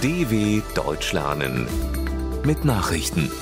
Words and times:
DW 0.00 0.62
Deutsch 0.76 1.12
lernen 1.12 1.66
mit 2.44 2.64
Nachrichten. 2.64 3.32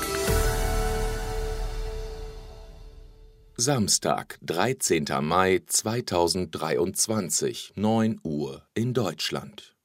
Samstag, 3.59 4.38
13. 4.40 5.04
Mai 5.21 5.61
2023, 5.66 7.74
9 7.77 8.21
Uhr 8.22 8.62
in 8.72 8.95
Deutschland. 8.95 9.77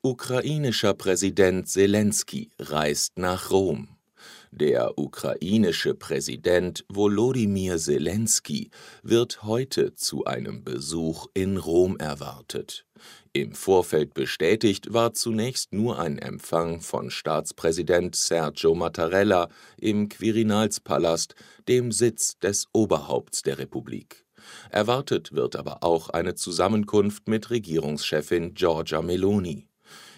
Ukrainischer 0.00 0.94
Präsident 0.94 1.68
Zelensky 1.68 2.48
reist 2.58 3.18
nach 3.18 3.50
Rom. 3.50 3.99
Der 4.52 4.98
ukrainische 4.98 5.94
Präsident 5.94 6.84
Volodymyr 6.88 7.78
Zelensky 7.78 8.70
wird 9.04 9.44
heute 9.44 9.94
zu 9.94 10.24
einem 10.24 10.64
Besuch 10.64 11.28
in 11.34 11.56
Rom 11.56 11.96
erwartet. 11.98 12.84
Im 13.32 13.52
Vorfeld 13.52 14.12
bestätigt 14.12 14.92
war 14.92 15.14
zunächst 15.14 15.72
nur 15.72 16.00
ein 16.00 16.18
Empfang 16.18 16.80
von 16.80 17.10
Staatspräsident 17.10 18.16
Sergio 18.16 18.74
Mattarella 18.74 19.48
im 19.78 20.08
Quirinalspalast, 20.08 21.36
dem 21.68 21.92
Sitz 21.92 22.36
des 22.40 22.66
Oberhaupts 22.72 23.42
der 23.42 23.58
Republik. 23.58 24.26
Erwartet 24.70 25.32
wird 25.32 25.54
aber 25.54 25.84
auch 25.84 26.08
eine 26.08 26.34
Zusammenkunft 26.34 27.28
mit 27.28 27.50
Regierungschefin 27.50 28.54
Giorgia 28.54 29.00
Meloni. 29.00 29.69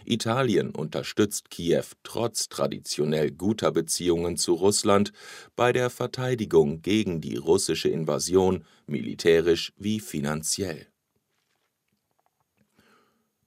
Italien 0.04 0.70
unterstützt 0.70 1.50
Kiew 1.50 1.84
trotz 2.02 2.48
traditionell 2.48 3.30
guter 3.30 3.72
Beziehungen 3.72 4.36
zu 4.36 4.54
Russland 4.54 5.12
bei 5.56 5.72
der 5.72 5.90
Verteidigung 5.90 6.82
gegen 6.82 7.20
die 7.20 7.36
russische 7.36 7.88
Invasion 7.88 8.64
militärisch 8.86 9.72
wie 9.76 10.00
finanziell. 10.00 10.86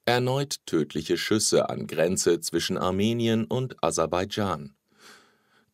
Erneut 0.06 0.60
tödliche 0.68 1.18
Schüsse 1.18 1.70
an 1.70 1.88
Grenze 1.88 2.40
zwischen 2.40 2.78
Armenien 2.78 3.46
und 3.46 3.84
Aserbaidschan. 3.84 4.76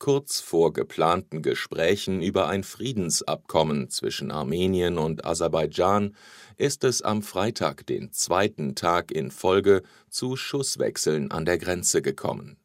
Kurz 0.01 0.39
vor 0.39 0.73
geplanten 0.73 1.43
Gesprächen 1.43 2.23
über 2.23 2.47
ein 2.47 2.63
Friedensabkommen 2.63 3.91
zwischen 3.91 4.31
Armenien 4.31 4.97
und 4.97 5.25
Aserbaidschan 5.25 6.15
ist 6.57 6.83
es 6.83 7.03
am 7.03 7.21
Freitag, 7.21 7.85
den 7.85 8.11
zweiten 8.11 8.73
Tag 8.73 9.11
in 9.11 9.29
Folge, 9.29 9.83
zu 10.09 10.35
Schusswechseln 10.35 11.29
an 11.29 11.45
der 11.45 11.59
Grenze 11.59 12.01
gekommen. 12.01 12.57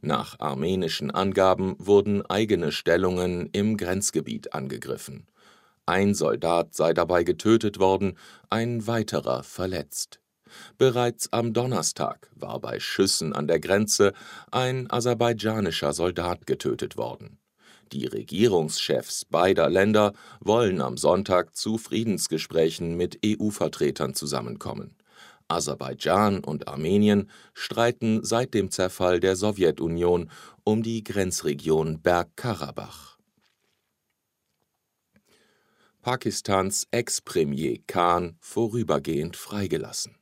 Nach 0.00 0.40
armenischen 0.40 1.10
Angaben 1.10 1.76
wurden 1.78 2.24
eigene 2.24 2.72
Stellungen 2.72 3.50
im 3.52 3.76
Grenzgebiet 3.76 4.54
angegriffen. 4.54 5.26
Ein 5.84 6.14
Soldat 6.14 6.72
sei 6.72 6.94
dabei 6.94 7.24
getötet 7.24 7.78
worden, 7.78 8.16
ein 8.48 8.86
weiterer 8.86 9.42
verletzt. 9.42 10.19
Bereits 10.78 11.32
am 11.32 11.52
Donnerstag 11.52 12.30
war 12.34 12.60
bei 12.60 12.80
Schüssen 12.80 13.32
an 13.32 13.46
der 13.46 13.60
Grenze 13.60 14.12
ein 14.50 14.90
aserbaidschanischer 14.90 15.92
Soldat 15.92 16.46
getötet 16.46 16.96
worden. 16.96 17.38
Die 17.92 18.06
Regierungschefs 18.06 19.24
beider 19.24 19.68
Länder 19.68 20.12
wollen 20.40 20.80
am 20.80 20.96
Sonntag 20.96 21.56
zu 21.56 21.76
Friedensgesprächen 21.76 22.96
mit 22.96 23.18
EU-Vertretern 23.24 24.14
zusammenkommen. 24.14 24.94
Aserbaidschan 25.48 26.44
und 26.44 26.68
Armenien 26.68 27.28
streiten 27.52 28.24
seit 28.24 28.54
dem 28.54 28.70
Zerfall 28.70 29.18
der 29.18 29.34
Sowjetunion 29.34 30.30
um 30.62 30.84
die 30.84 31.02
Grenzregion 31.02 32.00
Bergkarabach. 32.00 33.18
Pakistans 36.02 36.86
Ex-Premier 36.92 37.78
Khan 37.86 38.36
vorübergehend 38.40 39.36
freigelassen. 39.36 40.19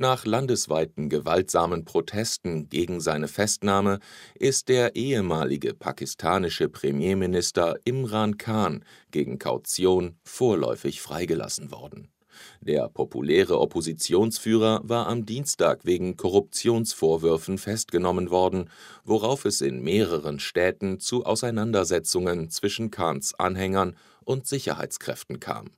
Nach 0.00 0.24
landesweiten 0.24 1.08
gewaltsamen 1.08 1.84
Protesten 1.84 2.68
gegen 2.68 3.00
seine 3.00 3.26
Festnahme 3.26 3.98
ist 4.36 4.68
der 4.68 4.94
ehemalige 4.94 5.74
pakistanische 5.74 6.68
Premierminister 6.68 7.74
Imran 7.82 8.38
Khan 8.38 8.84
gegen 9.10 9.40
Kaution 9.40 10.14
vorläufig 10.22 11.00
freigelassen 11.00 11.72
worden. 11.72 12.12
Der 12.60 12.88
populäre 12.88 13.58
Oppositionsführer 13.58 14.82
war 14.84 15.08
am 15.08 15.26
Dienstag 15.26 15.84
wegen 15.84 16.16
Korruptionsvorwürfen 16.16 17.58
festgenommen 17.58 18.30
worden, 18.30 18.70
worauf 19.02 19.46
es 19.46 19.60
in 19.60 19.82
mehreren 19.82 20.38
Städten 20.38 21.00
zu 21.00 21.26
Auseinandersetzungen 21.26 22.50
zwischen 22.50 22.92
Khans 22.92 23.34
Anhängern 23.34 23.96
und 24.24 24.46
Sicherheitskräften 24.46 25.40
kam. 25.40 25.72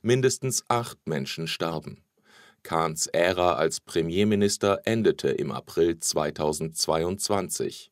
Mindestens 0.00 0.64
acht 0.68 0.96
Menschen 1.06 1.46
starben. 1.46 2.02
Khans 2.62 3.06
Ära 3.06 3.54
als 3.54 3.80
Premierminister 3.80 4.82
endete 4.84 5.28
im 5.28 5.50
April 5.50 5.98
2022. 5.98 7.90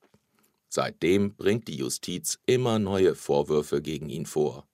Seitdem 0.69 1.35
bringt 1.35 1.69
die 1.69 1.77
Justiz 1.77 2.39
immer 2.47 2.79
neue 2.79 3.15
Vorwürfe 3.15 3.81
gegen 3.81 4.09
ihn 4.11 4.27
vor. 4.27 4.69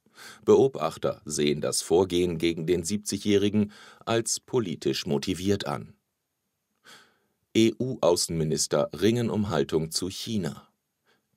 Beobachter 0.44 1.22
sehen 1.24 1.60
das 1.60 1.82
Vorgehen 1.82 2.38
gegen 2.38 2.66
den 2.66 2.82
70-Jährigen 2.84 3.72
als 4.04 4.40
politisch 4.40 5.06
motiviert 5.06 5.66
an. 5.66 5.94
EU-Außenminister 7.56 8.90
ringen 9.00 9.30
um 9.30 9.48
Haltung 9.48 9.92
zu 9.92 10.08
China. 10.08 10.68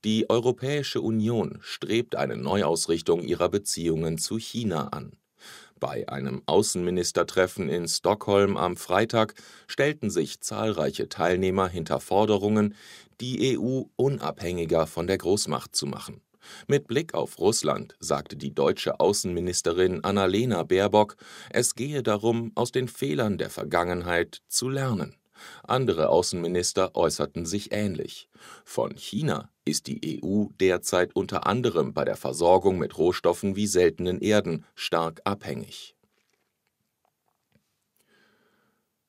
Die 0.03 0.29
Europäische 0.29 1.01
Union 1.01 1.59
strebt 1.62 2.16
eine 2.16 2.38
Neuausrichtung 2.38 3.22
ihrer 3.22 3.50
Beziehungen 3.50 4.18
zu 4.18 4.38
China 4.38 4.88
an. 4.88 5.18
Bei 5.80 6.10
einem 6.10 6.42
Außenministertreffen 6.48 7.70
in 7.70 7.88
Stockholm 7.88 8.58
am 8.58 8.78
Freitag 8.78 9.36
stellten 9.68 10.10
sich 10.10 10.42
zahlreiche 10.42 11.08
Teilnehmer 11.08 11.68
hinter 11.68 12.00
Forderungen, 12.00 12.74
die 13.22 13.58
EU 13.58 13.84
unabhängiger 13.96 14.88
von 14.88 15.06
der 15.06 15.20
Großmacht 15.20 15.76
zu 15.76 15.86
machen. 15.86 16.22
Mit 16.68 16.88
Blick 16.88 17.14
auf 17.14 17.40
Russland 17.40 17.96
sagte 18.00 18.38
die 18.38 18.56
deutsche 18.56 19.00
Außenministerin 19.00 20.04
Annalena 20.04 20.64
Baerbock, 20.64 21.18
es 21.50 21.76
gehe 21.76 22.02
darum, 22.02 22.52
aus 22.56 22.72
den 22.72 22.88
Fehlern 22.88 23.38
der 23.38 23.50
Vergangenheit 23.50 24.42
zu 24.48 24.70
lernen. 24.70 25.16
Andere 25.64 26.10
Außenminister 26.10 26.96
äußerten 26.96 27.46
sich 27.46 27.72
ähnlich. 27.72 28.30
Von 28.66 28.96
China 28.96 29.52
ist 29.68 29.88
die 29.88 30.22
EU 30.24 30.46
derzeit 30.60 31.16
unter 31.16 31.46
anderem 31.46 31.94
bei 31.94 32.06
der 32.06 32.16
Versorgung 32.16 32.78
mit 32.78 32.98
Rohstoffen 32.98 33.56
wie 33.56 33.68
seltenen 33.68 34.20
Erden 34.20 34.66
stark 34.76 35.22
abhängig. 35.26 35.96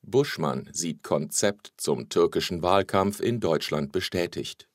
Buschmann 0.03 0.69
sieht 0.73 1.03
Konzept 1.03 1.73
zum 1.77 2.09
türkischen 2.09 2.63
Wahlkampf 2.63 3.21
in 3.21 3.41
Deutschland 3.41 3.93
bestätigt. 3.93 4.69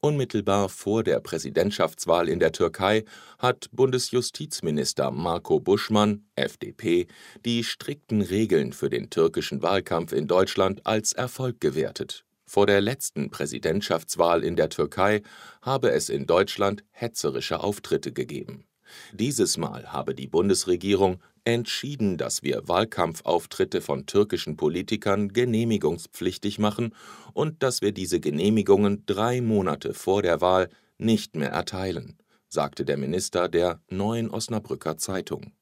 Unmittelbar 0.00 0.68
vor 0.68 1.02
der 1.02 1.20
Präsidentschaftswahl 1.20 2.28
in 2.28 2.38
der 2.38 2.52
Türkei 2.52 3.04
hat 3.38 3.70
Bundesjustizminister 3.72 5.10
Marco 5.10 5.60
Buschmann 5.60 6.26
(FDP) 6.34 7.06
die 7.44 7.64
strikten 7.64 8.20
Regeln 8.20 8.74
für 8.74 8.90
den 8.90 9.08
türkischen 9.08 9.62
Wahlkampf 9.62 10.12
in 10.12 10.26
Deutschland 10.26 10.86
als 10.86 11.14
Erfolg 11.14 11.60
gewertet. 11.60 12.24
Vor 12.54 12.66
der 12.66 12.80
letzten 12.80 13.30
Präsidentschaftswahl 13.30 14.44
in 14.44 14.54
der 14.54 14.68
Türkei 14.68 15.22
habe 15.60 15.90
es 15.90 16.08
in 16.08 16.24
Deutschland 16.24 16.84
hetzerische 16.92 17.58
Auftritte 17.58 18.12
gegeben. 18.12 18.64
Dieses 19.12 19.56
Mal 19.56 19.92
habe 19.92 20.14
die 20.14 20.28
Bundesregierung 20.28 21.20
entschieden, 21.42 22.16
dass 22.16 22.44
wir 22.44 22.68
Wahlkampfauftritte 22.68 23.80
von 23.80 24.06
türkischen 24.06 24.56
Politikern 24.56 25.32
genehmigungspflichtig 25.32 26.60
machen 26.60 26.94
und 27.32 27.64
dass 27.64 27.82
wir 27.82 27.90
diese 27.90 28.20
Genehmigungen 28.20 29.02
drei 29.04 29.40
Monate 29.40 29.92
vor 29.92 30.22
der 30.22 30.40
Wahl 30.40 30.68
nicht 30.96 31.34
mehr 31.34 31.50
erteilen, 31.50 32.18
sagte 32.48 32.84
der 32.84 32.98
Minister 32.98 33.48
der 33.48 33.80
Neuen 33.90 34.30
Osnabrücker 34.30 34.96
Zeitung. 34.96 35.54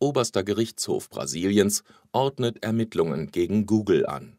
Oberster 0.00 0.44
Gerichtshof 0.44 1.08
Brasiliens 1.08 1.82
ordnet 2.12 2.62
Ermittlungen 2.62 3.30
gegen 3.30 3.64
Google 3.64 4.04
an. 4.04 4.38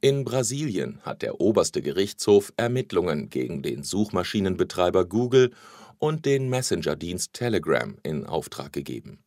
In 0.00 0.24
Brasilien 0.24 1.00
hat 1.02 1.22
der 1.22 1.40
oberste 1.40 1.82
Gerichtshof 1.82 2.52
Ermittlungen 2.56 3.30
gegen 3.30 3.62
den 3.62 3.82
Suchmaschinenbetreiber 3.82 5.04
Google 5.04 5.50
und 5.98 6.24
den 6.24 6.48
Messenger-Dienst 6.48 7.32
Telegram 7.32 7.96
in 8.04 8.24
Auftrag 8.24 8.72
gegeben. 8.72 9.24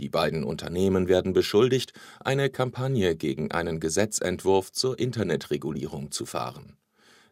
Die 0.00 0.08
beiden 0.08 0.42
Unternehmen 0.42 1.06
werden 1.06 1.34
beschuldigt, 1.34 1.92
eine 2.18 2.50
Kampagne 2.50 3.14
gegen 3.14 3.52
einen 3.52 3.78
Gesetzentwurf 3.78 4.72
zur 4.72 4.98
Internetregulierung 4.98 6.10
zu 6.10 6.26
fahren. 6.26 6.76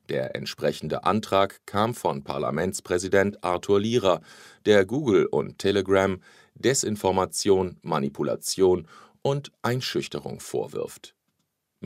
Der 0.09 0.37
entsprechende 0.37 1.03
Antrag 1.03 1.67
kam 1.67 1.93
von 1.93 2.23
Parlamentspräsident 2.23 3.43
Arthur 3.43 3.81
Lira, 3.81 4.21
der 4.65 4.87
Google 4.87 5.27
und 5.27 5.59
Telegram 5.59 6.21
Desinformation, 6.55 7.79
Manipulation 7.83 8.87
und 9.23 9.51
Einschüchterung 9.63 10.39
vorwirft 10.39 11.16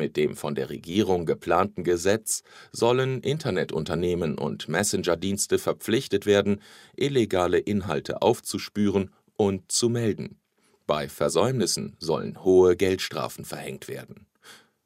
mit 0.00 0.17
dem 0.17 0.35
von 0.35 0.55
der 0.55 0.70
Regierung 0.70 1.26
geplanten 1.26 1.85
Gesetz 1.85 2.43
sollen 2.73 3.20
Internetunternehmen 3.20 4.38
und 4.38 4.67
Messenger-Dienste 4.67 5.58
verpflichtet 5.58 6.25
werden, 6.25 6.62
illegale 6.97 7.58
Inhalte 7.58 8.23
aufzuspüren 8.23 9.11
und 9.37 9.70
zu 9.70 9.91
melden. 9.91 10.41
Bei 10.87 11.06
Versäumnissen 11.08 11.97
sollen 11.99 12.43
hohe 12.43 12.76
Geldstrafen 12.76 13.44
verhängt 13.44 13.88
werden. 13.88 14.26